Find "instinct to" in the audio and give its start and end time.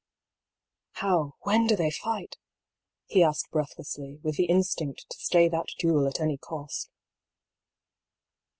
4.45-5.19